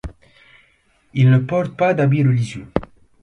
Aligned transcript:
Ils 1.13 1.29
ne 1.29 1.37
portent 1.37 1.77
pas 1.77 1.93
d'habit 1.93 2.23
religieux. 2.23 2.65